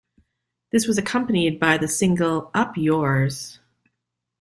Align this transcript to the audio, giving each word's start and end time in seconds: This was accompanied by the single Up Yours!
This 0.71 0.87
was 0.87 0.97
accompanied 0.97 1.59
by 1.59 1.77
the 1.77 1.87
single 1.87 2.49
Up 2.55 2.75
Yours! 2.75 3.59